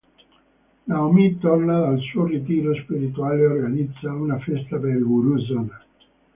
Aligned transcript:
Naomi 0.87 1.37
torna 1.37 1.81
dal 1.81 1.99
suo 1.99 2.25
ritiro 2.25 2.73
spirituale 2.73 3.43
e 3.43 3.45
organizza 3.45 4.11
una 4.11 4.39
festa 4.39 4.79
per 4.79 4.97
Guru 5.03 5.37
Sona. 5.37 5.85